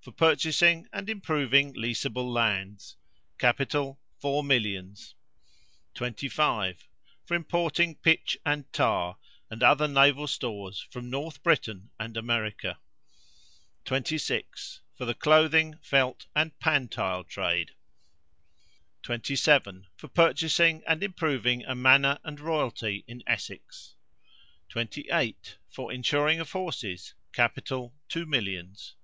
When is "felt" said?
15.82-16.24